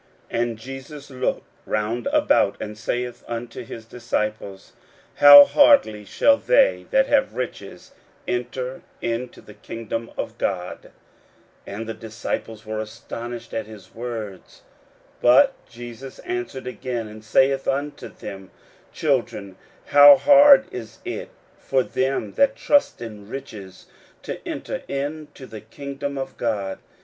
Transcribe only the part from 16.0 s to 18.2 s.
answereth again, and saith unto